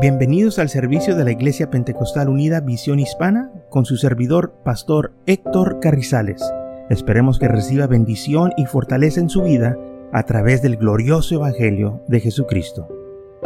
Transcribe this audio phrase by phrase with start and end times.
[0.00, 5.80] Bienvenidos al servicio de la Iglesia Pentecostal Unida Visión Hispana con su servidor, Pastor Héctor
[5.80, 6.40] Carrizales.
[6.88, 9.76] Esperemos que reciba bendición y fortaleza en su vida
[10.12, 12.86] a través del glorioso Evangelio de Jesucristo.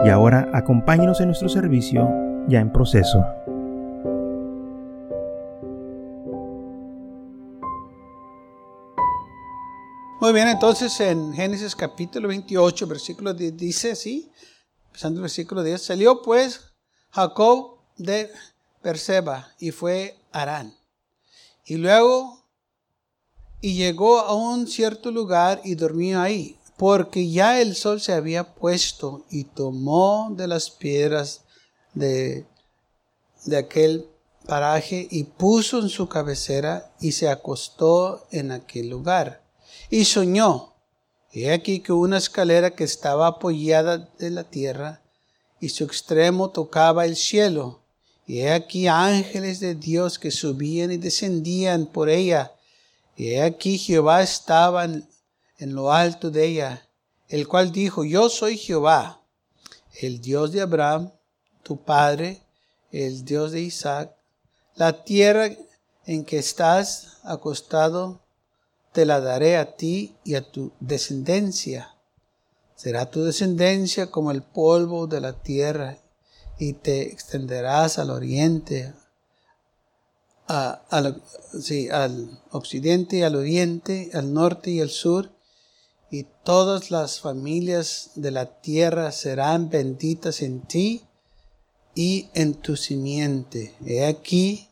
[0.04, 2.06] Y ahora acompáñenos en nuestro servicio
[2.48, 3.24] ya en proceso.
[10.20, 14.30] Muy bien, entonces en Génesis capítulo 28, versículo 10 dice así,
[14.92, 16.60] empezando el versículo 10, salió pues
[17.12, 18.30] Jacob de
[18.82, 20.76] Perseba y fue a Arán.
[21.64, 22.44] Y luego,
[23.62, 28.54] y llegó a un cierto lugar y dormía ahí, porque ya el sol se había
[28.54, 31.40] puesto y tomó de las piedras
[31.94, 32.44] de,
[33.46, 34.10] de aquel
[34.46, 39.42] paraje y puso en su cabecera y se acostó en aquel lugar.
[39.88, 40.71] Y soñó
[41.34, 45.00] He aquí que una escalera que estaba apoyada de la tierra
[45.60, 47.80] y su extremo tocaba el cielo.
[48.26, 52.52] Y he aquí ángeles de Dios que subían y descendían por ella.
[53.16, 55.08] Y he aquí Jehová estaba en,
[55.58, 56.88] en lo alto de ella,
[57.28, 59.22] el cual dijo, yo soy Jehová,
[60.00, 61.12] el Dios de Abraham,
[61.62, 62.42] tu padre,
[62.90, 64.14] el Dios de Isaac.
[64.74, 65.50] La tierra
[66.04, 68.20] en que estás acostado
[68.92, 71.96] te la daré a ti y a tu descendencia.
[72.76, 75.98] Será tu descendencia como el polvo de la tierra
[76.58, 78.92] y te extenderás al oriente,
[80.46, 81.22] al
[82.50, 85.32] occidente y al oriente, al norte y al sur,
[86.10, 91.06] y todas las familias de la tierra serán benditas en ti
[91.94, 93.74] y en tu simiente.
[93.84, 94.68] He aquí,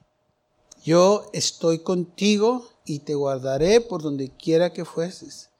[0.90, 5.50] yo estoy contigo y te guardaré por donde quiera que fueses,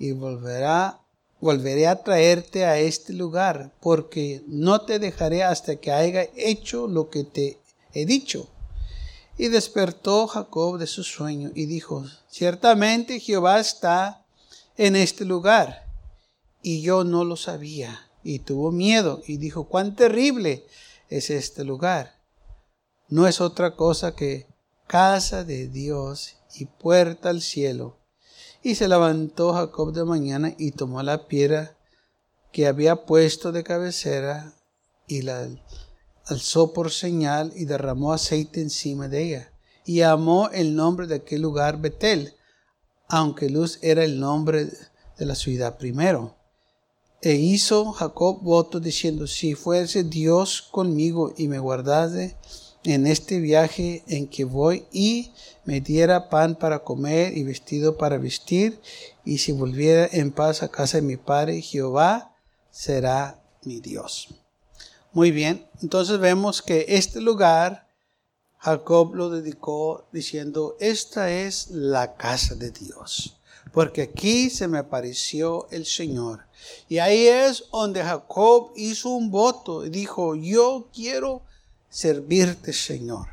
[0.00, 1.00] y volverá,
[1.40, 7.08] volveré a traerte a este lugar, porque no te dejaré hasta que haya hecho lo
[7.08, 7.60] que te
[7.92, 8.48] he dicho.
[9.38, 14.26] Y despertó Jacob de su sueño y dijo, ciertamente Jehová está
[14.76, 15.86] en este lugar,
[16.64, 18.10] y yo no lo sabía.
[18.24, 20.66] Y tuvo miedo y dijo, cuán terrible
[21.10, 22.18] es este lugar.
[23.08, 24.52] No es otra cosa que
[24.86, 27.98] casa de Dios y puerta al cielo.
[28.62, 31.76] Y se levantó Jacob de mañana y tomó la piedra
[32.52, 34.54] que había puesto de cabecera
[35.06, 35.48] y la
[36.26, 39.52] alzó por señal y derramó aceite encima de ella.
[39.84, 42.34] Y amó el nombre de aquel lugar Betel,
[43.08, 44.70] aunque Luz era el nombre
[45.18, 46.36] de la ciudad primero.
[47.20, 52.36] E hizo Jacob voto diciendo, si fuese Dios conmigo y me guardase
[52.84, 55.32] en este viaje en que voy y
[55.64, 58.78] me diera pan para comer y vestido para vestir,
[59.24, 62.36] y si volviera en paz a casa de mi padre, Jehová
[62.70, 64.28] será mi Dios.
[65.12, 67.88] Muy bien, entonces vemos que este lugar
[68.58, 73.38] Jacob lo dedicó diciendo, esta es la casa de Dios,
[73.72, 76.46] porque aquí se me apareció el Señor.
[76.88, 81.42] Y ahí es donde Jacob hizo un voto y dijo, yo quiero
[81.94, 83.28] servirte, Señor.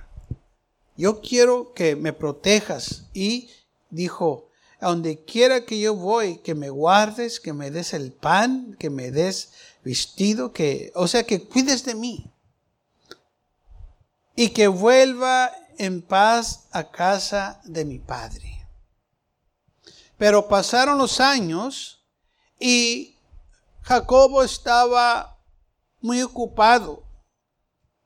[0.95, 3.05] Yo quiero que me protejas.
[3.11, 3.49] Y
[3.89, 4.49] dijo,
[4.79, 8.91] a donde quiera que yo voy, que me guardes, que me des el pan, que
[8.91, 9.51] me des
[9.83, 12.31] vestido, que, o sea, que cuides de mí.
[14.35, 18.67] Y que vuelva en paz a casa de mi padre.
[20.19, 22.05] Pero pasaron los años
[22.59, 23.16] y
[23.81, 25.39] Jacobo estaba
[26.00, 27.10] muy ocupado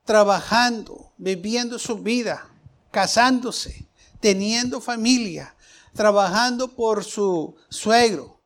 [0.05, 2.47] trabajando, viviendo su vida,
[2.91, 3.89] casándose,
[4.21, 5.55] teniendo familia,
[5.93, 8.41] trabajando por su suegro.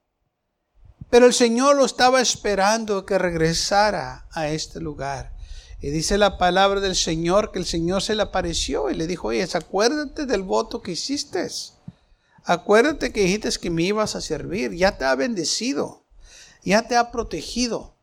[1.10, 5.36] Pero el Señor lo estaba esperando que regresara a este lugar.
[5.82, 9.30] Y dice la palabra del Señor que el Señor se le apareció y le dijo,
[9.30, 11.48] oye, acuérdate del voto que hiciste.
[12.44, 14.74] Acuérdate que dijiste que me ibas a servir.
[14.74, 16.06] Ya te ha bendecido.
[16.64, 17.96] Ya te ha protegido.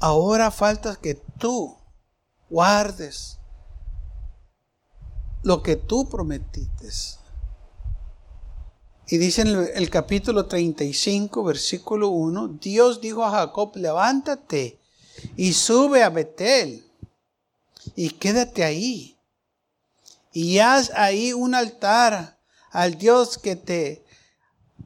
[0.00, 1.79] Ahora falta que tú
[2.50, 3.38] guardes
[5.42, 6.88] lo que tú prometiste.
[9.08, 14.78] Y dice en el, capítulo 35, versículo 1, Dios dijo a Jacob, levántate
[15.36, 16.84] y sube a Betel
[17.96, 19.16] y quédate ahí.
[20.32, 22.38] Y haz ahí un altar
[22.70, 24.04] al Dios que te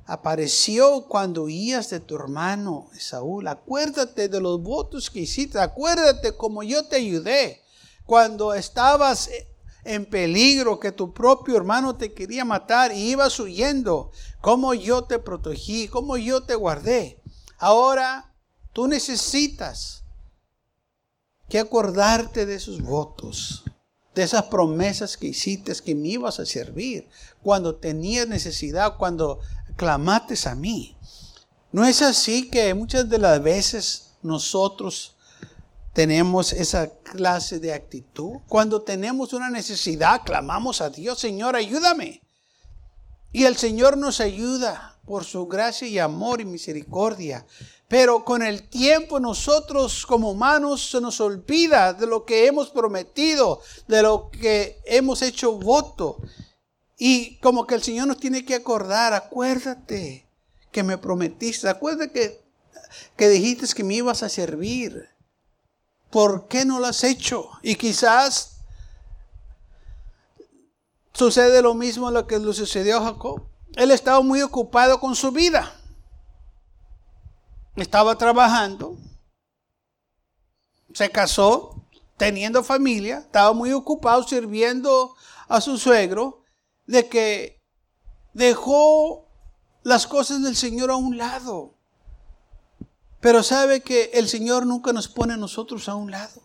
[0.06, 3.48] apareció cuando huías de tu hermano Saúl.
[3.48, 5.58] Acuérdate de los votos que hiciste.
[5.58, 7.62] Acuérdate como yo te ayudé
[8.04, 9.30] cuando estabas
[9.84, 14.10] en peligro, que tu propio hermano te quería matar y ibas huyendo.
[14.40, 17.22] Como yo te protegí, como yo te guardé.
[17.58, 18.34] Ahora
[18.72, 20.04] tú necesitas
[21.48, 23.64] que acordarte de esos votos,
[24.14, 27.08] de esas promesas que hiciste que me ibas a servir
[27.42, 29.40] cuando tenías necesidad, cuando
[29.76, 30.96] clamates a mí.
[31.72, 35.16] ¿No es así que muchas de las veces nosotros
[35.92, 38.38] tenemos esa clase de actitud?
[38.48, 42.22] Cuando tenemos una necesidad, clamamos a Dios, Señor, ayúdame.
[43.32, 47.44] Y el Señor nos ayuda por su gracia y amor y misericordia.
[47.88, 53.60] Pero con el tiempo nosotros como humanos se nos olvida de lo que hemos prometido,
[53.86, 56.18] de lo que hemos hecho voto.
[56.96, 60.28] Y como que el Señor nos tiene que acordar, acuérdate
[60.70, 62.44] que me prometiste, acuérdate que,
[63.16, 65.08] que dijiste que me ibas a servir.
[66.10, 67.50] ¿Por qué no lo has hecho?
[67.62, 68.58] Y quizás
[71.12, 73.42] sucede lo mismo lo que le sucedió a Jacob.
[73.74, 75.74] Él estaba muy ocupado con su vida
[77.82, 78.96] estaba trabajando,
[80.92, 81.82] se casó,
[82.16, 85.14] teniendo familia, estaba muy ocupado sirviendo
[85.48, 86.43] a su suegro,
[86.86, 87.62] de que
[88.32, 89.28] dejó
[89.82, 91.74] las cosas del Señor a un lado.
[93.20, 96.42] Pero sabe que el Señor nunca nos pone a nosotros a un lado.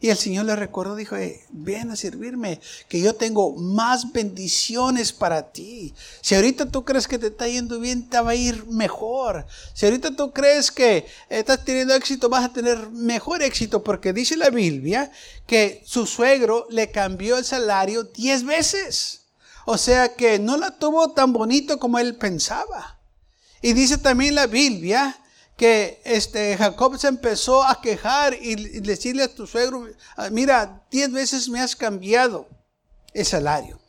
[0.00, 1.16] Y el Señor le recordó, dijo,
[1.48, 5.94] ven a servirme, que yo tengo más bendiciones para ti.
[6.20, 9.46] Si ahorita tú crees que te está yendo bien, te va a ir mejor.
[9.72, 14.36] Si ahorita tú crees que estás teniendo éxito, vas a tener mejor éxito, porque dice
[14.36, 15.10] la Biblia
[15.46, 19.23] que su suegro le cambió el salario diez veces.
[19.66, 23.00] O sea que no la tuvo tan bonito como él pensaba.
[23.62, 25.18] Y dice también la Biblia
[25.56, 29.88] que este, Jacob se empezó a quejar y decirle a tu suegro,
[30.30, 32.48] mira, diez veces me has cambiado
[33.12, 33.80] el salario.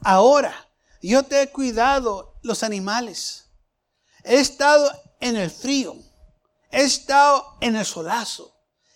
[0.00, 0.68] Ahora,
[1.02, 3.44] yo te he cuidado los animales.
[4.22, 4.90] He estado
[5.20, 5.96] en el frío.
[6.70, 8.54] He estado en el solazo.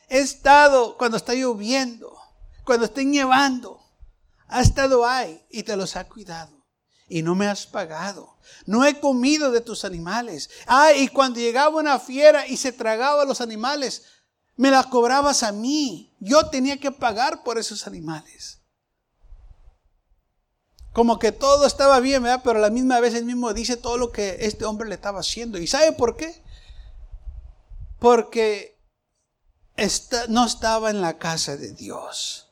[0.09, 2.19] He estado cuando está lloviendo,
[2.65, 3.78] cuando está nevando.
[4.49, 6.59] Ha estado ahí y te los ha cuidado
[7.09, 8.37] y no me has pagado.
[8.67, 10.51] No he comido de tus animales.
[10.67, 14.05] Ah, y cuando llegaba una fiera y se tragaba los animales,
[14.57, 16.15] me la cobrabas a mí.
[16.21, 18.61] Yo tenía que pagar por esos animales.
[20.93, 22.43] Como que todo estaba bien, ¿verdad?
[22.43, 25.21] Pero a la misma vez él mismo dice todo lo que este hombre le estaba
[25.21, 25.59] haciendo.
[25.59, 26.43] ¿Y sabe por qué?
[27.99, 28.79] Porque
[30.29, 32.48] no estaba en la casa de Dios.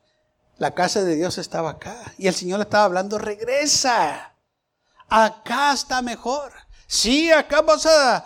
[0.59, 1.97] La casa de Dios estaba acá.
[2.19, 4.33] Y el Señor le estaba hablando, regresa
[5.09, 6.53] acá está mejor.
[6.87, 8.25] Sí, acá vas a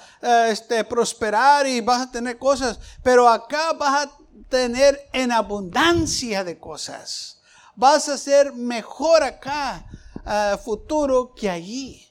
[0.48, 4.12] este, prosperar y vas a tener cosas, pero acá vas a
[4.48, 7.40] tener en abundancia de cosas.
[7.74, 9.86] Vas a ser mejor acá
[10.26, 12.06] uh, futuro que allí.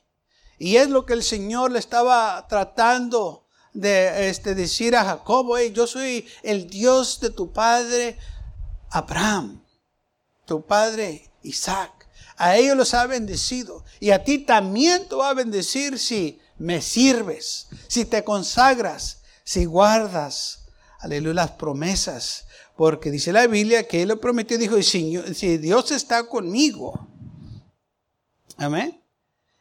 [0.57, 5.85] Y es lo que el Señor le estaba tratando de este, decir a Jacobo, yo
[5.85, 8.17] soy el Dios de tu padre
[8.89, 9.63] Abraham,
[10.49, 11.99] tu padre Isaac
[12.39, 13.83] a ellos los ha bendecido.
[13.99, 19.65] Y a ti también te va a bendecir si me sirves, si te consagras, si
[19.65, 20.61] guardas,
[20.99, 22.45] aleluya, las promesas.
[22.77, 27.07] Porque dice la Biblia que Él lo prometió, dijo, si Dios está conmigo,
[28.55, 29.03] amén.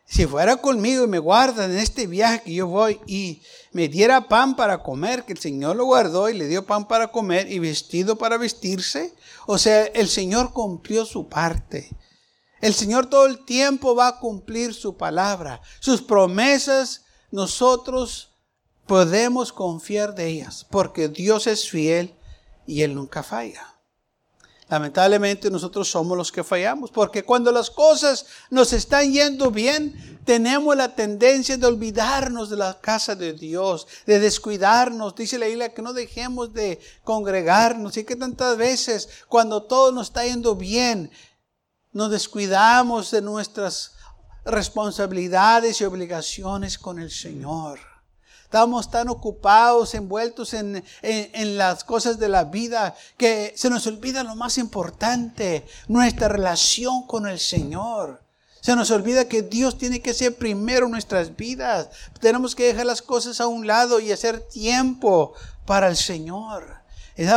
[0.07, 3.43] Si fuera conmigo y me guarda en este viaje que yo voy y
[3.73, 7.09] me diera pan para comer, que el Señor lo guardó y le dio pan para
[7.09, 9.15] comer y vestido para vestirse,
[9.47, 11.91] o sea, el Señor cumplió su parte.
[12.61, 15.61] El Señor todo el tiempo va a cumplir su palabra.
[15.81, 18.35] Sus promesas nosotros
[18.87, 22.15] podemos confiar de ellas porque Dios es fiel
[22.67, 23.78] y Él nunca falla.
[24.69, 30.77] Lamentablemente nosotros somos los que fallamos, porque cuando las cosas nos están yendo bien, tenemos
[30.77, 35.15] la tendencia de olvidarnos de la casa de Dios, de descuidarnos.
[35.15, 40.09] Dice la Biblia que no dejemos de congregarnos y que tantas veces cuando todo nos
[40.09, 41.11] está yendo bien,
[41.93, 43.93] nos descuidamos de nuestras
[44.45, 47.88] responsabilidades y obligaciones con el Señor.
[48.49, 50.83] Estamos tan ocupados, envueltos en,
[51.59, 57.29] las cosas de la vida, que se nos olvida lo más importante, nuestra relación con
[57.29, 58.23] el Señor.
[58.63, 61.91] Se nos olvida que Dios tiene que ser primero en nuestras vidas.
[62.21, 65.35] Tenemos que dejar las cosas a un lado y hacer tiempo
[65.67, 66.79] para el Señor.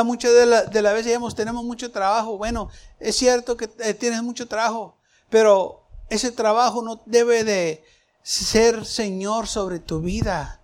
[0.05, 2.37] Muchas de las de la veces digamos, tenemos mucho trabajo.
[2.37, 2.69] Bueno,
[3.01, 4.95] es cierto que eh, tienes mucho trabajo,
[5.29, 7.83] pero ese trabajo no debe de
[8.23, 10.60] ser Señor sobre tu vida.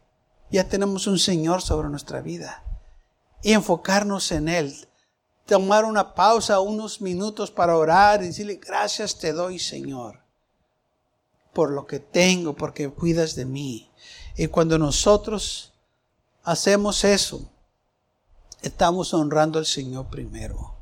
[0.49, 2.63] Ya tenemos un Señor sobre nuestra vida.
[3.43, 4.87] Y enfocarnos en Él.
[5.45, 10.21] Tomar una pausa, unos minutos para orar y decirle, gracias te doy, Señor,
[11.53, 13.89] por lo que tengo, porque cuidas de mí.
[14.35, 15.73] Y cuando nosotros
[16.43, 17.49] hacemos eso,
[18.61, 20.75] estamos honrando al Señor primero.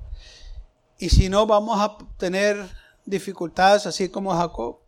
[0.97, 2.69] Y si no, vamos a tener
[3.05, 4.79] dificultades así como Jacob.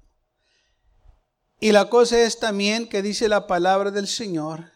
[1.60, 4.72] Y la cosa es también que dice la palabra del Señor,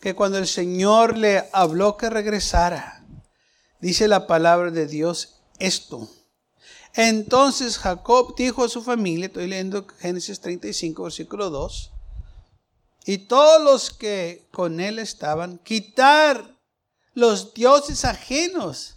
[0.00, 3.04] que cuando el Señor le habló que regresara,
[3.80, 6.08] dice la palabra de Dios esto.
[6.94, 11.92] Entonces Jacob dijo a su familia, estoy leyendo Génesis 35, versículo 2,
[13.06, 16.56] y todos los que con él estaban, quitar
[17.14, 18.96] los dioses ajenos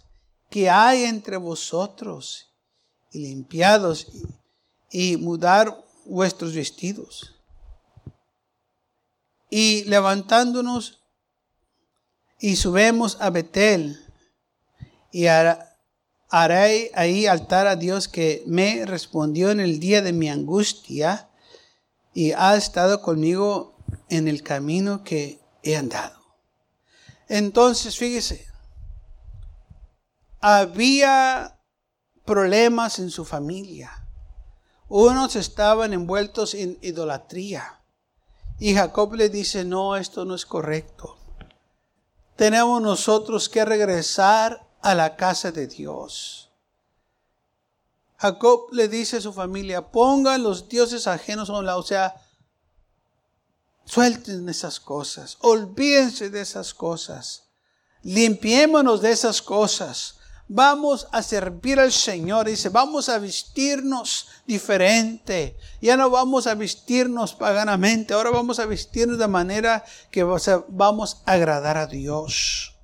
[0.50, 2.52] que hay entre vosotros
[3.10, 4.06] y limpiados
[4.90, 7.34] y, mudar vuestros vestidos.
[9.50, 11.00] Y levantándonos
[12.40, 14.00] y subemos a Betel
[15.12, 21.30] y haré ahí altar a Dios que me respondió en el día de mi angustia
[22.12, 23.76] y ha estado conmigo
[24.08, 26.20] en el camino que he andado.
[27.28, 28.46] Entonces, fíjese,
[30.40, 31.58] había
[32.24, 34.03] problemas en su familia.
[34.88, 37.80] Unos estaban envueltos en idolatría.
[38.58, 41.16] Y Jacob le dice, no, esto no es correcto.
[42.36, 46.50] Tenemos nosotros que regresar a la casa de Dios.
[48.18, 52.14] Jacob le dice a su familia, pongan los dioses ajenos a un lado, o sea,
[53.84, 57.50] suelten esas cosas, olvídense de esas cosas,
[58.02, 60.16] limpiémonos de esas cosas,
[60.48, 62.46] vamos a servir al Señor.
[62.46, 65.56] Dice, vamos a vestirnos diferente.
[65.80, 71.32] Ya no vamos a vestirnos paganamente, ahora vamos a vestirnos de manera que vamos a
[71.32, 72.74] agradar a Dios.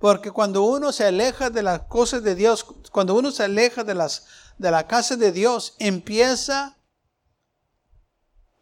[0.00, 3.94] Porque cuando uno se aleja de las cosas de Dios, cuando uno se aleja de,
[3.94, 4.24] las,
[4.56, 6.78] de la casa de Dios, empieza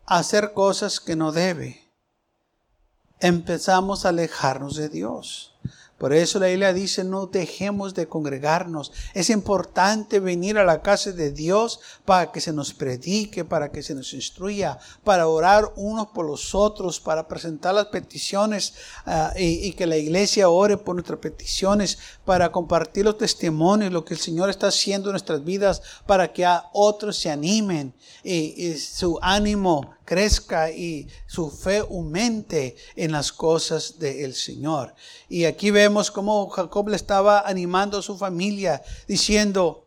[0.04, 1.92] a hacer cosas que no debe.
[3.20, 5.54] Empezamos a alejarnos de Dios.
[5.98, 8.92] Por eso la Biblia dice, no dejemos de congregarnos.
[9.14, 13.82] Es importante venir a la casa de Dios para que se nos predique, para que
[13.82, 18.74] se nos instruya, para orar unos por los otros, para presentar las peticiones
[19.06, 24.14] ah, y, que la iglesia ore por nuestras peticiones, para compartir los testimonios, lo que
[24.14, 29.18] el Señor está haciendo en nuestras vidas, para que a otros se animen y su
[29.20, 34.94] ánimo crezca y su fe aumente en las cosas del Señor.
[35.28, 39.86] Y aquí vemos cómo Jacob le estaba animando a su familia, diciendo,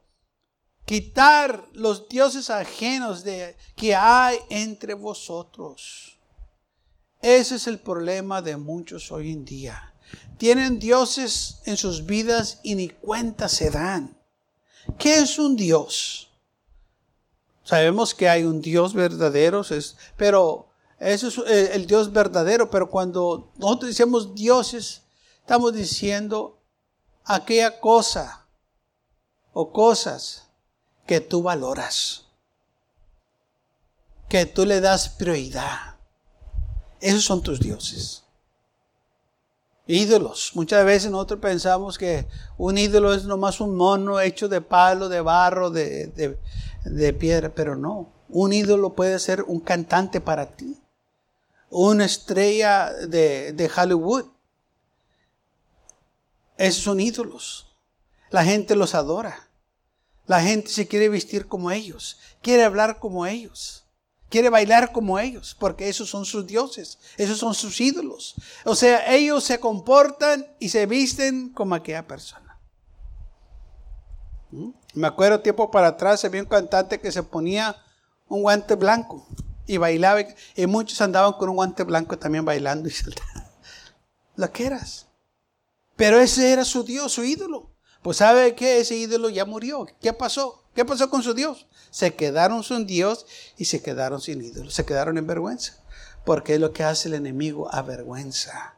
[0.86, 6.20] quitar los dioses ajenos de, que hay entre vosotros.
[7.20, 9.96] Ese es el problema de muchos hoy en día.
[10.38, 14.16] Tienen dioses en sus vidas y ni cuenta se dan.
[15.00, 16.31] ¿Qué es un Dios?
[17.72, 19.62] Sabemos que hay un Dios verdadero,
[20.18, 20.68] pero
[21.00, 25.04] eso es eh, el Dios verdadero, pero cuando nosotros decimos dioses,
[25.40, 26.60] estamos diciendo
[27.24, 28.46] aquella cosa
[29.54, 30.50] o cosas
[31.08, 32.26] que tú valoras,
[34.28, 35.96] que tú le das prioridad.
[37.00, 38.26] Esos son tus dioses.
[39.88, 40.52] Ídolos.
[40.56, 45.22] Muchas veces nosotros pensamos que un ídolo es nomás un mono hecho de palo, de
[45.22, 46.38] barro, de, de
[47.18, 48.14] piedra, pero no.
[48.30, 50.82] Un ídolo puede ser un cantante para ti,
[51.70, 54.26] una estrella de, de Hollywood.
[56.58, 57.68] Esos son ídolos.
[58.30, 59.52] La gente los adora.
[60.32, 63.86] La gente se quiere vestir como ellos, quiere hablar como ellos,
[64.30, 68.36] quiere bailar como ellos, porque esos son sus dioses, esos son sus ídolos.
[68.64, 72.51] O sea, ellos se comportan y se visten como aquella persona.
[74.94, 77.76] Me acuerdo tiempo para atrás había un cantante que se ponía
[78.28, 79.26] un guante blanco
[79.66, 80.22] y bailaba
[80.56, 82.94] y muchos andaban con un guante blanco también bailando y
[84.36, 85.08] Lo que eras.
[85.96, 87.70] Pero ese era su Dios, su ídolo.
[88.02, 89.86] Pues sabe que ese ídolo ya murió.
[90.02, 90.64] ¿Qué pasó?
[90.74, 91.68] ¿Qué pasó con su Dios?
[91.92, 93.26] Se quedaron sin Dios
[93.58, 94.72] y se quedaron sin ídolo.
[94.72, 95.84] Se quedaron en vergüenza.
[96.26, 98.78] Porque es lo que hace el enemigo, avergüenza.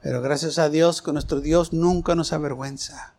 [0.00, 3.14] Pero gracias a Dios, con nuestro Dios nunca nos avergüenza.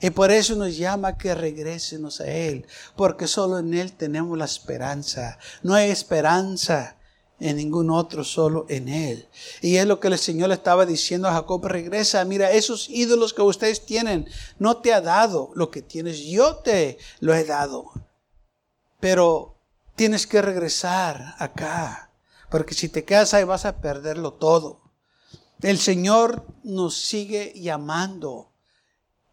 [0.00, 4.44] Y por eso nos llama que regresemos a Él, porque solo en Él tenemos la
[4.44, 5.38] esperanza.
[5.62, 6.96] No hay esperanza
[7.40, 9.28] en ningún otro, solo en Él.
[9.60, 13.34] Y es lo que el Señor le estaba diciendo a Jacob, regresa, mira, esos ídolos
[13.34, 17.90] que ustedes tienen, no te ha dado lo que tienes, yo te lo he dado.
[19.00, 19.58] Pero
[19.94, 22.12] tienes que regresar acá,
[22.50, 24.80] porque si te quedas ahí vas a perderlo todo.
[25.60, 28.53] El Señor nos sigue llamando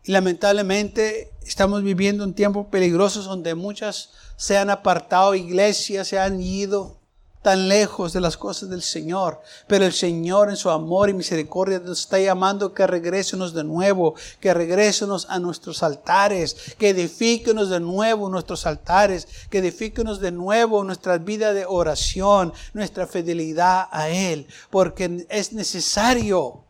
[0.05, 7.01] lamentablemente estamos viviendo un tiempo peligroso donde muchas se han apartado, iglesias se han ido
[7.41, 9.41] tan lejos de las cosas del Señor.
[9.67, 14.15] Pero el Señor en su amor y misericordia nos está llamando que regresemos de nuevo,
[14.39, 20.84] que regresemos a nuestros altares, que edifíquenos de nuevo nuestros altares, que edifíquenos de nuevo
[20.84, 26.65] nuestra vida de oración, nuestra fidelidad a Él, porque es necesario.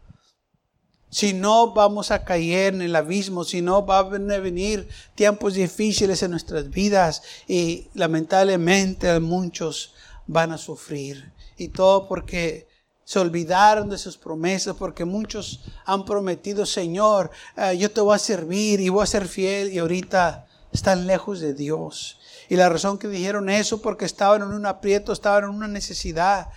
[1.12, 6.24] Si no, vamos a caer en el abismo, si no, van a venir tiempos difíciles
[6.24, 9.94] en nuestras vidas y lamentablemente muchos
[10.26, 11.34] van a sufrir.
[11.58, 12.70] Y todo porque
[13.04, 18.20] se olvidaron de sus promesas, porque muchos han prometido, Señor, eh, yo te voy a
[18.20, 22.20] servir y voy a ser fiel y ahorita están lejos de Dios.
[22.48, 26.48] Y la razón que dijeron eso porque estaban en un aprieto, estaban en una necesidad.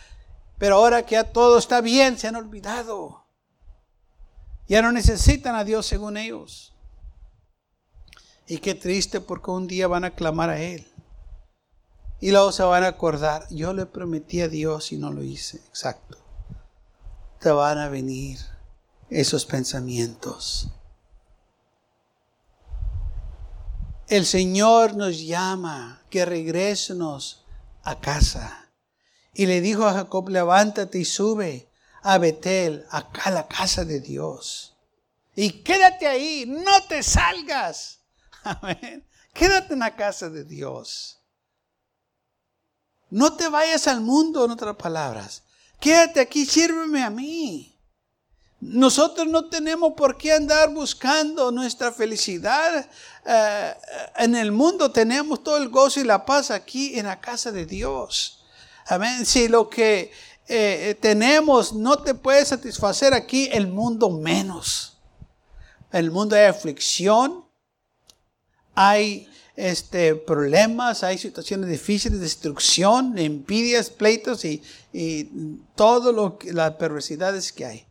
[0.58, 3.23] Pero ahora que ya todo está bien, se han olvidado.
[4.66, 6.72] Ya no necesitan a Dios según ellos.
[8.46, 10.86] Y qué triste porque un día van a clamar a Él.
[12.20, 15.58] Y luego se van a acordar, yo le prometí a Dios y no lo hice.
[15.68, 16.18] Exacto.
[17.40, 18.38] Te van a venir
[19.10, 20.70] esos pensamientos.
[24.08, 27.44] El Señor nos llama que regresemos
[27.82, 28.70] a casa.
[29.34, 31.68] Y le dijo a Jacob, levántate y sube
[32.04, 34.76] a Betel, acá a la casa de Dios.
[35.34, 38.00] Y quédate ahí, no te salgas.
[38.44, 39.08] Amén.
[39.32, 41.18] Quédate en la casa de Dios.
[43.08, 45.44] No te vayas al mundo, en otras palabras.
[45.80, 47.80] Quédate aquí, sírveme a mí.
[48.60, 52.86] Nosotros no tenemos por qué andar buscando nuestra felicidad
[53.24, 53.74] eh,
[54.16, 54.90] en el mundo.
[54.92, 58.44] Tenemos todo el gozo y la paz aquí en la casa de Dios.
[58.86, 59.24] Amén.
[59.24, 60.12] Si lo que
[60.46, 64.98] eh, eh, tenemos no te puede satisfacer aquí, el mundo menos.
[65.90, 67.44] El mundo hay aflicción,
[68.74, 75.24] hay este, problemas, hay situaciones difíciles, destrucción, envidias, pleitos y, y
[75.76, 77.86] todo lo que, las perversidades que hay.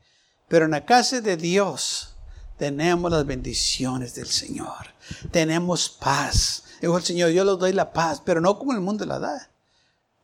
[0.47, 2.13] Pero en la casa de Dios
[2.57, 4.93] tenemos las bendiciones del Señor.
[5.31, 6.63] Tenemos paz.
[6.81, 9.49] Dijo el Señor, yo les doy la paz, pero no como el mundo la da.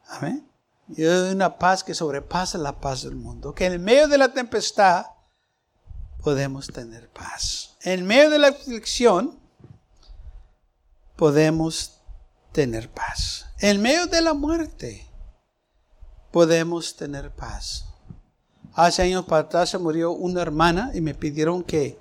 [0.09, 0.48] Amén.
[0.95, 3.53] Y una paz que sobrepasa la paz del mundo.
[3.53, 5.05] Que en medio de la tempestad
[6.23, 7.75] podemos tener paz.
[7.81, 9.39] En medio de la aflicción
[11.15, 12.01] podemos
[12.51, 13.45] tener paz.
[13.59, 15.05] En medio de la muerte
[16.31, 17.85] podemos tener paz.
[18.73, 21.99] Hace años para atrás se murió una hermana y me pidieron que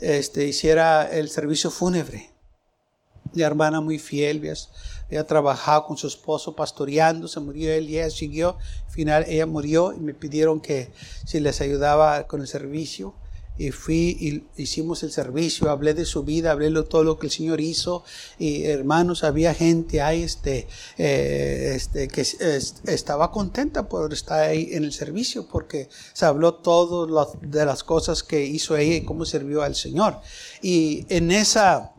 [0.00, 2.31] este, hiciera el servicio fúnebre.
[3.34, 4.68] La hermana muy fiel, ¿ves?
[5.10, 8.56] Ella trabajaba con su esposo pastoreando, se murió él y ella siguió.
[8.86, 10.90] Al final ella murió y me pidieron que
[11.26, 13.14] si les ayudaba con el servicio.
[13.58, 17.26] Y fui y hicimos el servicio, hablé de su vida, hablé de todo lo que
[17.26, 18.02] el Señor hizo.
[18.38, 20.66] Y hermanos, había gente ahí este,
[20.96, 27.06] eh, este, que estaba contenta por estar ahí en el servicio porque se habló todo
[27.42, 30.18] de las cosas que hizo ella y cómo sirvió al Señor.
[30.62, 31.92] Y en, esa,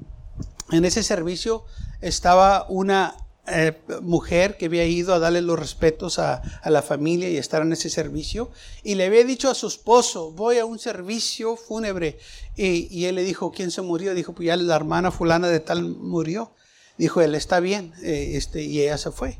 [0.73, 1.65] en ese servicio
[2.01, 7.37] estaba una eh, mujer que había ido a darle los respetos a, la familia y
[7.37, 8.49] estar en ese servicio.
[8.83, 12.17] Y le había dicho a su esposo, voy a un servicio fúnebre.
[12.55, 14.13] Y, él le dijo, ¿quién se murió?
[14.13, 16.51] Dijo, pues ya la hermana fulana de tal murió.
[16.97, 17.93] Dijo, él está bien.
[18.01, 19.37] Eh, este, y ella se fue.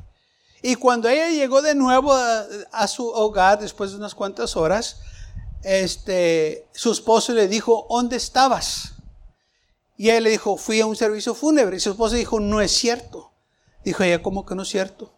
[0.62, 5.00] Y cuando ella llegó de nuevo a, su hogar después de unas cuantas horas,
[5.64, 8.93] este, su esposo le dijo, ¿dónde estabas?
[9.98, 11.78] Y él le dijo, fui a un servicio fúnebre.
[11.78, 13.32] Y su esposa dijo, no es cierto.
[13.84, 15.14] Dijo ella, ¿cómo que no es cierto?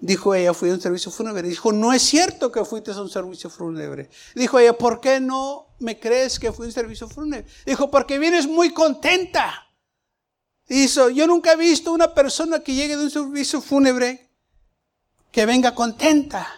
[0.00, 1.48] Dijo ella, fui a un servicio fúnebre.
[1.48, 4.10] Dijo, no es cierto que fuiste a un servicio fúnebre.
[4.34, 7.46] Dijo ella, ¿por qué no me crees que fui a un servicio fúnebre?
[7.64, 9.68] Dijo, porque vienes muy contenta.
[10.68, 14.30] Dijo, yo nunca he visto una persona que llegue de un servicio fúnebre
[15.30, 16.48] que venga contenta.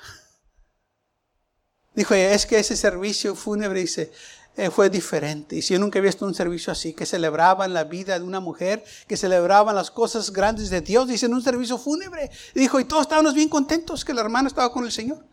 [1.94, 4.12] Dijo ella, es que ese servicio fúnebre, dice,
[4.56, 5.56] eh, fue diferente.
[5.56, 8.40] Y si yo nunca he visto un servicio así, que celebraban la vida de una
[8.40, 12.30] mujer, que celebraban las cosas grandes de Dios, dicen un servicio fúnebre.
[12.54, 15.24] Y dijo, y todos estábamos bien contentos que la hermana estaba con el Señor.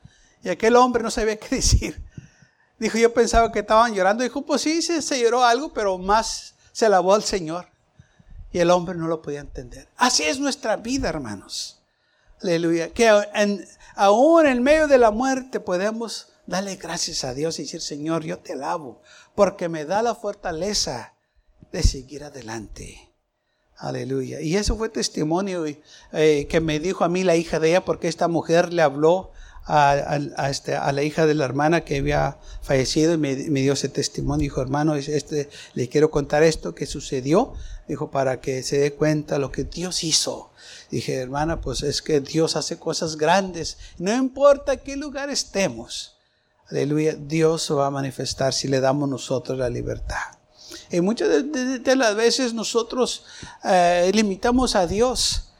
[0.43, 2.03] Y aquel hombre no sabía qué decir.
[2.79, 4.23] Dijo, yo pensaba que estaban llorando.
[4.23, 7.67] Dijo, pues sí, se, se lloró algo, pero más se alabó al Señor.
[8.51, 9.87] Y el hombre no lo podía entender.
[9.95, 11.79] Así es nuestra vida, hermanos.
[12.41, 12.89] Aleluya.
[12.89, 17.81] Que en, aún en medio de la muerte podemos Dale gracias a Dios y decir,
[17.81, 19.01] Señor, yo te alabo,
[19.35, 21.13] porque me da la fortaleza
[21.71, 23.13] de seguir adelante.
[23.77, 24.41] Aleluya.
[24.41, 28.07] Y eso fue testimonio eh, que me dijo a mí la hija de ella, porque
[28.07, 29.31] esta mujer le habló
[29.65, 33.89] a, este, a, la hija de la hermana que había fallecido y me, dio ese
[33.89, 34.43] testimonio.
[34.43, 37.53] Dijo, hermano, este, le quiero contar esto que sucedió.
[37.87, 40.51] Dijo, para que se dé cuenta lo que Dios hizo.
[40.91, 43.77] Dije, hermana, pues es que Dios hace cosas grandes.
[43.97, 46.12] No importa qué lugar estemos.
[46.73, 50.39] Aleluya, Dios va a manifestar si le damos nosotros la libertad.
[50.89, 53.25] Y muchas de, las veces nosotros
[53.63, 55.53] eh, limitamos a Dios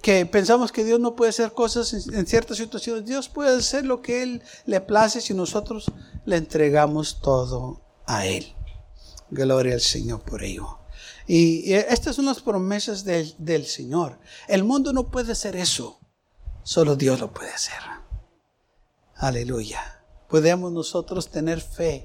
[0.00, 3.04] que pensamos que Dios no puede hacer cosas en, ciertas situaciones.
[3.04, 5.90] Dios puede hacer lo que Él le place si nosotros
[6.24, 8.54] le entregamos todo a Él.
[9.28, 10.78] Gloria al Señor por ello.
[11.26, 14.20] Y, estas son las promesas del, del Señor.
[14.46, 15.98] El mundo no puede hacer eso.
[16.62, 17.80] Solo Dios lo puede hacer.
[19.16, 19.99] Aleluya.
[20.30, 22.02] Podemos nosotros tener fe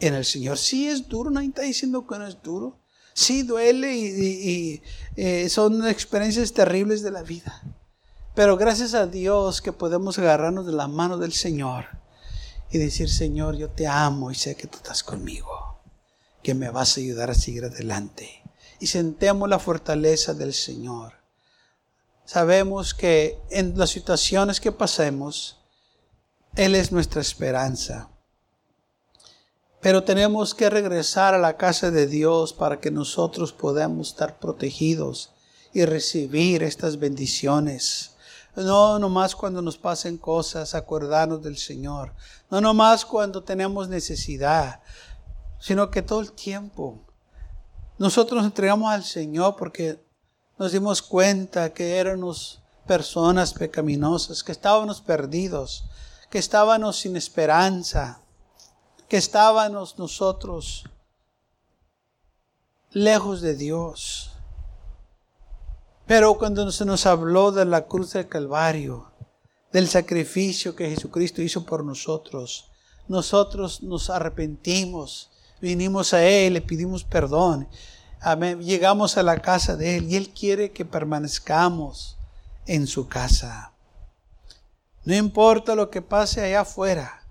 [0.00, 0.58] en el Señor.
[0.58, 2.78] Si es duro, nadie está diciendo que no es duro.
[3.14, 4.82] Sí, duele y,
[5.16, 7.62] eh, son experiencias terribles de la vida.
[8.34, 11.86] Pero gracias a Dios que podemos agarrarnos de la mano del Señor
[12.70, 15.80] y decir, Señor, yo te amo y sé que tú estás conmigo,
[16.42, 18.42] que me vas a ayudar a seguir adelante.
[18.78, 21.14] Y sentemos la fortaleza del Señor.
[22.26, 25.57] Sabemos que en las situaciones que pasemos,
[26.54, 28.10] Él es nuestra esperanza.
[29.80, 35.30] Pero tenemos que regresar a la casa de Dios para que nosotros podamos estar protegidos
[35.72, 38.16] y recibir estas bendiciones.
[38.56, 42.12] No nomás cuando nos pasen cosas, acordarnos del Señor.
[42.50, 44.80] No nomás cuando tenemos necesidad,
[45.60, 46.98] sino que todo el tiempo.
[47.98, 50.04] Nosotros nos entregamos al Señor porque
[50.58, 55.84] nos dimos cuenta que éramos personas pecaminosas, que estábamos perdidos,
[56.30, 58.22] que estábamos sin esperanza
[59.08, 60.84] que estábamos nosotros
[62.90, 64.32] lejos de Dios.
[66.06, 69.10] Pero cuando se nos habló de la cruz del Calvario,
[69.72, 72.70] del sacrificio que Jesucristo hizo por nosotros,
[73.08, 77.68] nosotros nos arrepentimos, vinimos a Él, le pedimos perdón,
[78.20, 78.60] Amén.
[78.60, 82.16] llegamos a la casa de Él y Él quiere que permanezcamos
[82.66, 83.72] en su casa.
[85.08, 87.22] No importa lo que pase allá afuera,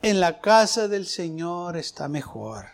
[0.00, 2.66] en la casa del Señor está mejor.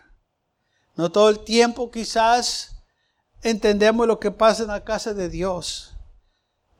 [0.94, 2.82] No todo el tiempo quizás
[3.40, 5.94] entendemos lo que pasa en la casa de Dios,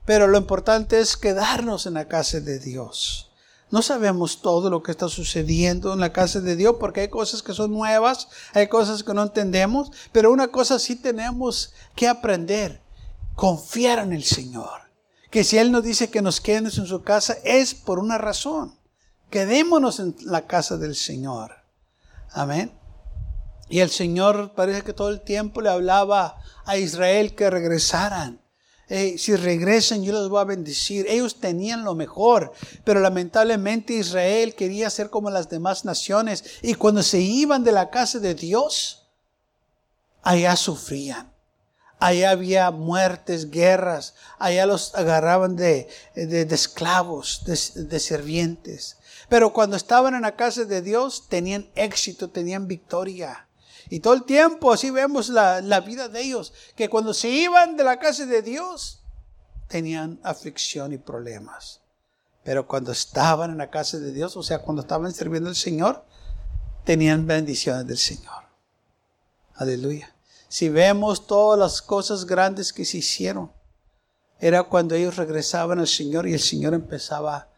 [0.05, 3.31] pero lo importante es quedarnos en la casa de Dios.
[3.71, 7.43] No sabemos todo lo que está sucediendo en la casa de Dios porque hay cosas
[7.43, 12.83] que son nuevas, hay cosas que no entendemos, pero una cosa sí tenemos que aprender,
[13.35, 14.88] confiar en el Señor.
[15.31, 18.75] Que si Él nos dice que nos quedemos en su casa es por una razón.
[19.31, 21.53] Quedémonos en la casa del Señor.
[22.31, 22.73] Amén.
[23.69, 28.41] Y el Señor parece que todo el tiempo le hablaba a Israel que regresaran.
[28.89, 31.05] si regresan, yo los voy a bendecir.
[31.09, 32.53] Ellos tenían lo mejor,
[32.85, 36.43] pero lamentablemente Israel quería ser como las demás naciones.
[36.63, 39.07] Y cuando se iban de la casa de Dios,
[40.23, 41.31] allá sufrían.
[41.99, 44.15] Allá había muertes, guerras.
[44.39, 48.97] Allá los agarraban de, esclavos, de, de servientes.
[49.29, 53.49] Pero cuando estaban en la casa de Dios, tenían éxito, tenían victoria.
[53.91, 57.85] Y todo el tiempo así vemos la, vida de ellos, que cuando se iban de
[57.85, 59.01] la casa de Dios,
[59.67, 61.81] tenían aflicción y problemas.
[62.45, 66.05] Pero cuando estaban en la casa de Dios, o sea, cuando estaban sirviendo al Señor,
[66.85, 68.45] tenían bendiciones del Señor.
[69.55, 70.15] Aleluya.
[70.49, 73.53] Si vemos todas las cosas grandes que se hicieron,
[74.41, 77.49] era cuando ellos regresaban al Señor y el Señor empezaba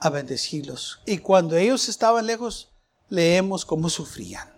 [0.00, 1.00] a bendecirlos.
[1.06, 2.70] Y cuando ellos estaban lejos,
[3.08, 4.52] leemos cómo sufrían.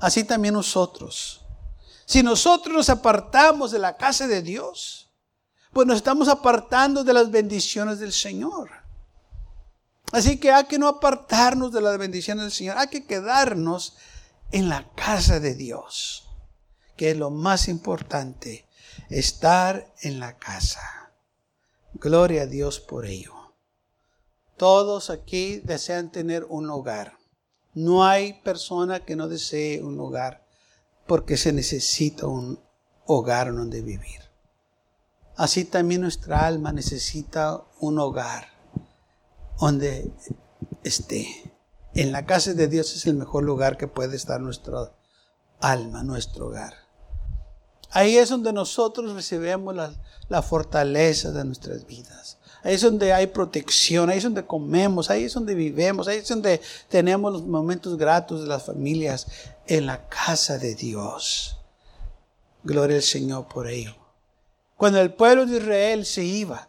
[0.00, 1.40] Así también nosotros.
[2.06, 5.10] Si nosotros nos apartamos de la casa de Dios,
[5.72, 8.70] pues nos estamos apartando de las bendiciones del Señor.
[10.12, 13.96] Así que hay que no apartarnos de las bendiciones del Señor, hay que quedarnos
[14.50, 16.28] en la casa de Dios,
[17.00, 18.68] que es lo más importante,
[19.08, 21.14] estar en la casa.
[21.94, 23.54] Gloria a Dios por ello.
[24.58, 27.16] Todos aquí desean tener un hogar.
[27.72, 30.46] No hay persona que no desee un hogar
[31.06, 32.60] porque se necesita un
[33.06, 34.20] hogar donde vivir.
[35.38, 38.48] Así también nuestra alma necesita un hogar
[39.58, 40.12] donde
[40.84, 41.26] esté.
[41.94, 44.92] En la casa de Dios es el mejor lugar que puede estar nuestra
[45.60, 46.89] alma, nuestro hogar.
[47.90, 49.74] Ahí es donde nosotros recibimos
[50.28, 52.38] la, fortaleza de nuestras vidas.
[52.62, 56.28] Ahí es donde hay protección, ahí es donde comemos, ahí es donde vivemos, ahí es
[56.28, 59.26] donde tenemos los momentos gratos de las familias
[59.66, 61.56] en la casa de Dios.
[62.62, 63.96] Gloria al Señor por ello.
[64.76, 66.68] Cuando el pueblo de Israel se iba,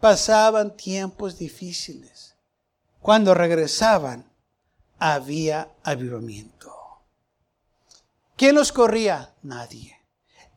[0.00, 2.34] pasaban tiempos difíciles.
[3.00, 4.30] Cuando regresaban,
[4.98, 6.73] había avivamiento.
[8.44, 9.34] ¿Quién los corría?
[9.42, 9.98] Nadie.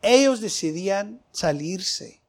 [0.02, 2.22] Ellos decidían salirse.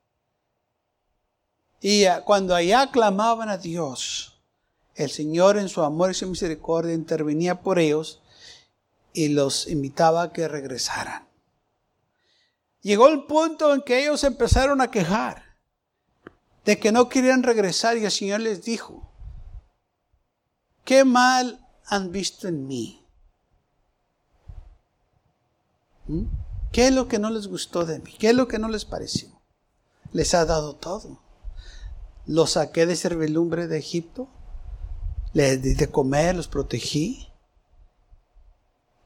[1.80, 4.40] Y cuando allá clamaban a Dios,
[4.94, 8.22] el Señor en su amor y su misericordia intervenía por ellos
[9.12, 11.26] y los invitaba a que regresaran.
[12.80, 15.56] Llegó el punto en que ellos empezaron a quejar
[16.64, 19.10] de que no querían regresar y el Señor les dijo,
[20.84, 22.97] ¿qué mal han visto en mí?
[26.72, 28.14] ¿Qué es lo que no les gustó de mí?
[28.18, 29.28] ¿Qué es lo que no les pareció?
[30.12, 31.20] Les ha dado todo.
[32.26, 34.28] Los saqué de servilumbre de Egipto.
[35.32, 37.28] Les di de comer, los protegí.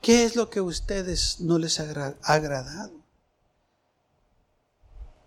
[0.00, 3.02] ¿Qué es lo que a ustedes no les ha agradado?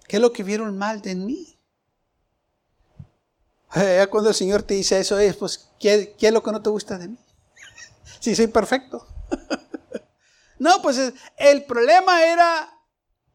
[0.07, 1.57] ¿Qué es lo que vieron mal de mí?
[3.75, 6.61] Eh, cuando el Señor te dice eso, es, pues, ¿qué, ¿qué, es lo que no
[6.61, 7.17] te gusta de mí?
[8.19, 9.05] si soy perfecto.
[10.59, 12.69] no, pues el problema era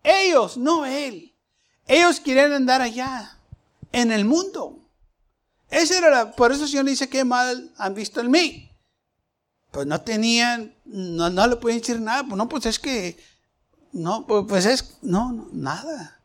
[0.03, 1.35] ellos, no Él.
[1.87, 3.37] Ellos querían andar allá,
[3.93, 4.79] en el mundo.
[5.71, 8.71] Ese era por eso el Señor dice, ¿qué mal han visto en mí?
[9.71, 12.25] Pues no tenían, no, no le pueden decir nada.
[12.25, 13.23] Pues no, pues es que,
[13.93, 16.21] no, pues, pues es, no, no nada.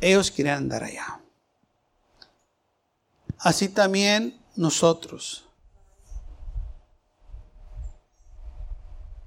[0.00, 1.20] Ellos querían andar allá.
[3.38, 5.44] Así también nosotros.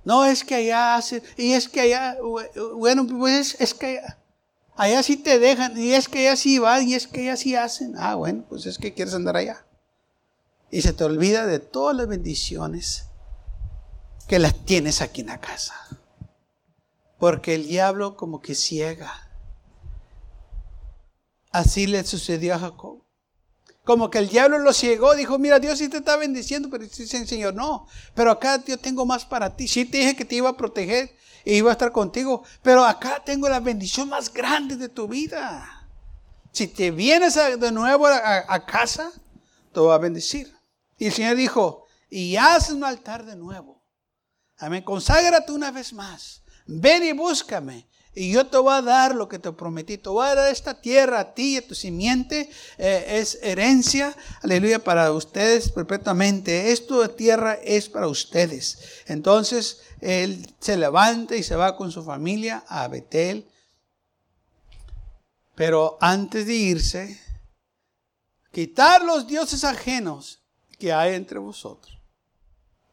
[0.06, 2.18] No es que allá hacen, y es que allá,
[2.76, 4.02] bueno, pues es, que
[4.76, 7.56] allá, sí te dejan, y es que allá sí van, y es que allá sí
[7.56, 7.96] hacen.
[7.98, 9.66] Ah, bueno, pues es que quieres andar allá.
[10.72, 13.06] Y se te olvida de todas las bendiciones
[14.28, 15.76] que las tienes aquí en la casa.
[17.18, 19.26] Porque el diablo como que ciega
[21.56, 23.05] Así le sucedió a Jacob.
[23.86, 27.18] Como que el diablo lo ciegó, dijo, mira, Dios sí te está bendiciendo, pero dice
[27.18, 29.68] el Señor, no, pero acá yo tengo más para ti.
[29.68, 33.22] Sí te dije que te iba a proteger y iba a estar contigo, pero acá
[33.24, 35.88] tengo la bendición más grande de tu vida.
[36.52, 39.12] Si te vienes de nuevo a, casa,
[39.72, 40.52] te voy a bendecir.
[40.98, 43.84] Y el Señor dijo, y haz un altar de nuevo.
[44.58, 46.42] Amén, conságrate una vez más.
[46.66, 49.98] Ven y búscame y yo te voy a dar lo que te prometí.
[49.98, 52.50] Te voy a dar esta tierra a ti y a tu simiente.
[52.78, 56.72] Eh, es herencia, aleluya, para ustedes perpetuamente.
[56.72, 58.80] Esto de tierra es para ustedes.
[59.08, 63.52] Entonces él se levanta y se va con su familia a Betel.
[65.54, 67.20] Pero antes de irse,
[68.54, 70.40] quitar los dioses ajenos
[70.80, 71.98] que hay entre vosotros.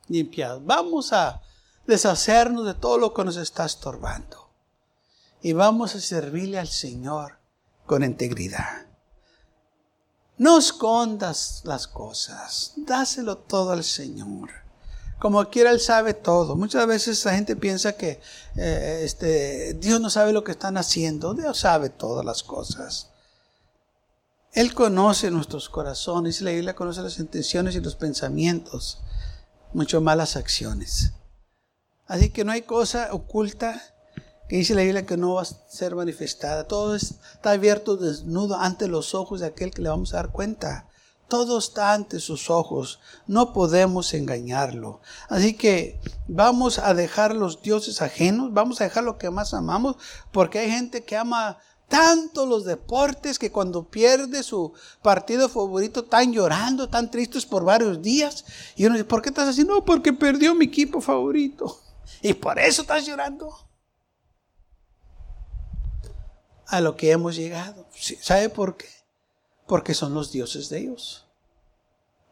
[0.08, 0.60] Limpiad.
[0.62, 1.40] Vamos a
[1.86, 4.41] deshacernos de todo lo que nos está estorbando
[5.42, 7.38] y vamos a servirle al Señor
[7.86, 8.86] con integridad.
[10.38, 14.50] No escondas las cosas, dáselo todo al Señor.
[15.18, 16.56] Como quiera, Él sabe todo.
[16.56, 18.20] Muchas veces la gente piensa que
[18.56, 21.32] eh, este, Dios no sabe lo que están haciendo.
[21.32, 23.10] Dios sabe todas las cosas.
[24.52, 26.40] Él conoce nuestros corazones.
[26.40, 29.00] La Biblia conoce las intenciones y los pensamientos.
[29.72, 31.12] Mucho más las acciones.
[32.08, 33.91] Así que no hay cosa oculta
[34.48, 36.64] que dice la Biblia que no va a ser manifestada.
[36.68, 40.88] Todo está abierto, desnudo ante los ojos de aquel que le vamos a dar cuenta.
[41.28, 43.00] Todo está ante sus ojos.
[43.26, 45.00] No podemos engañarlo.
[45.28, 49.96] Así que vamos a dejar los dioses ajenos, vamos a dejar lo que más amamos,
[50.30, 56.32] porque hay gente que ama tanto los deportes que cuando pierde su partido favorito están
[56.32, 58.44] llorando, están tristes por varios días.
[58.76, 59.64] Y uno dice, ¿por qué estás así?
[59.64, 61.80] No, porque perdió mi equipo favorito.
[62.24, 63.52] Y por eso estás llorando
[66.72, 67.86] a lo que hemos llegado.
[68.22, 68.88] ¿Sabe por qué?
[69.68, 71.26] Porque son los dioses de ellos.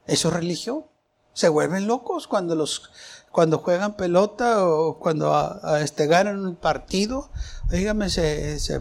[0.07, 0.87] Eso es religión.
[1.35, 2.90] Se vuelven locos cuando los
[3.31, 7.31] cuando juegan pelota o cuando a, este, ganan un partido.
[7.68, 8.81] Dígame, se, se,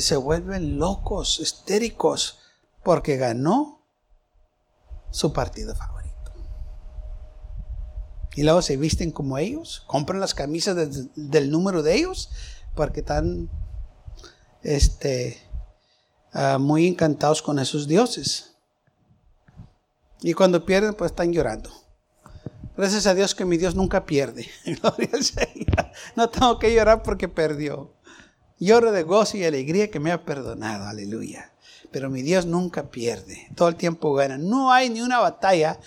[0.00, 2.38] se vuelven locos, histéricos,
[2.84, 3.84] porque ganó
[5.10, 6.32] su partido favorito.
[8.36, 10.76] Y luego se visten como ellos, compran las camisas
[11.16, 12.30] del número de ellos,
[12.74, 13.50] porque están
[14.64, 15.38] este,
[16.32, 18.56] ah, muy encantados con esos dioses.
[20.22, 21.70] Y cuando pierden, pues están llorando.
[22.76, 24.48] Gracias a Dios que mi Dios nunca pierde.
[26.16, 27.92] No tengo que llorar porque perdió.
[28.58, 30.86] Lloro de gozo y alegría que me ha perdonado.
[30.86, 31.52] Aleluya.
[31.92, 33.48] Pero mi Dios nunca pierde.
[33.54, 34.38] Todo el tiempo gana.
[34.38, 35.78] No hay ni una batalla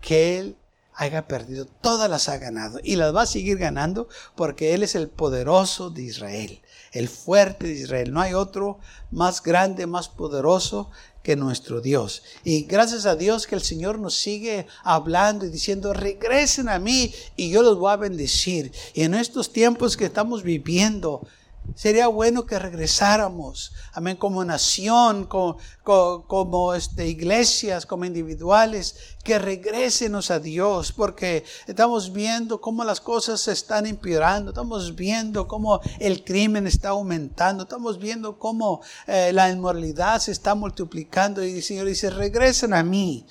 [0.00, 0.56] que Él
[0.94, 1.64] haya perdido.
[1.64, 2.78] Todas las ha ganado.
[2.84, 6.60] Y las va a seguir ganando porque Él es el poderoso de Israel
[6.92, 8.12] el fuerte de Israel.
[8.12, 8.78] No hay otro
[9.10, 10.90] más grande, más poderoso
[11.22, 12.22] que nuestro Dios.
[12.44, 17.12] Y gracias a Dios que el Señor nos sigue hablando y diciendo, regresen a mí
[17.36, 18.72] y yo los voy a bendecir.
[18.94, 21.26] Y en estos tiempos que estamos viviendo,
[21.74, 30.40] Sería bueno que regresáramos, amén, como nación, como, este, iglesias, como individuales, que regresenos a
[30.40, 36.66] Dios, porque estamos viendo cómo las cosas se están empeorando, estamos viendo cómo el crimen
[36.66, 42.10] está aumentando, estamos viendo cómo eh, la inmoralidad se está multiplicando y el Señor dice,
[42.10, 43.26] regresen a mí,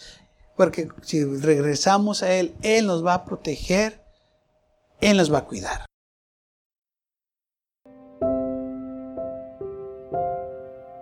[0.55, 4.03] porque si regresamos a Él, Él nos va a proteger,
[5.01, 5.87] Él nos va a cuidar.